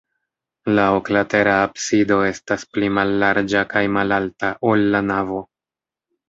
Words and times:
La 0.77 0.85
oklatera 0.99 1.53
absido 1.65 2.17
estas 2.29 2.65
pli 2.77 2.89
mallarĝa 2.99 3.63
kaj 3.75 3.85
malalta, 3.99 4.51
ol 4.73 4.89
la 4.97 5.05
navo. 5.13 5.45